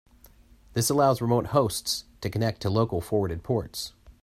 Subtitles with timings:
[0.73, 3.93] This allows remote hosts to connect to local forwarded ports.